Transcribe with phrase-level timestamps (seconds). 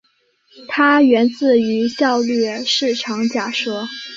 [0.67, 3.87] 它源自于效率市场假说。